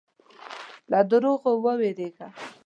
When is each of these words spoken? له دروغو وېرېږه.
له 0.91 0.99
دروغو 1.09 1.51
وېرېږه. 1.79 2.27